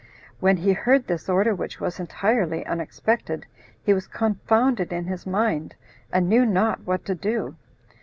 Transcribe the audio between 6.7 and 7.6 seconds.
what to do.